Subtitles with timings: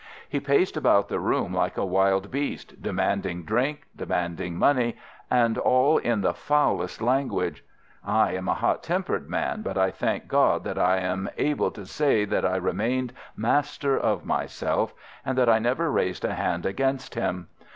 [0.27, 4.97] He paced about the room like a wild beast, demanding drink, demanding money,
[5.29, 7.63] and all in the foulest language.
[8.03, 11.85] I am a hot tempered man, but I thank God that I am able to
[11.85, 14.91] say that I remained master of myself,
[15.23, 17.49] and that I never raised a hand against him.